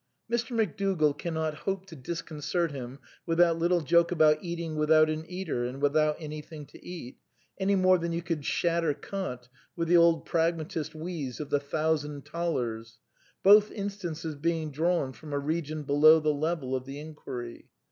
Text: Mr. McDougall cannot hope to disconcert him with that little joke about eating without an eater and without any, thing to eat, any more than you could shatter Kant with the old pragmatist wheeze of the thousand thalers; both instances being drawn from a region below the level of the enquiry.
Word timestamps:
Mr. 0.31 0.55
McDougall 0.57 1.15
cannot 1.15 1.53
hope 1.53 1.85
to 1.85 1.95
disconcert 1.95 2.71
him 2.71 2.97
with 3.27 3.37
that 3.37 3.59
little 3.59 3.81
joke 3.81 4.11
about 4.11 4.39
eating 4.43 4.75
without 4.75 5.11
an 5.11 5.23
eater 5.27 5.63
and 5.63 5.79
without 5.79 6.15
any, 6.19 6.41
thing 6.41 6.65
to 6.65 6.83
eat, 6.83 7.19
any 7.59 7.75
more 7.75 7.99
than 7.99 8.11
you 8.11 8.23
could 8.23 8.43
shatter 8.43 8.95
Kant 8.95 9.47
with 9.75 9.87
the 9.89 9.97
old 9.97 10.25
pragmatist 10.25 10.95
wheeze 10.95 11.39
of 11.39 11.51
the 11.51 11.59
thousand 11.59 12.25
thalers; 12.25 12.97
both 13.43 13.69
instances 13.69 14.33
being 14.33 14.71
drawn 14.71 15.13
from 15.13 15.33
a 15.33 15.37
region 15.37 15.83
below 15.83 16.19
the 16.19 16.33
level 16.33 16.75
of 16.75 16.87
the 16.87 16.99
enquiry. 16.99 17.67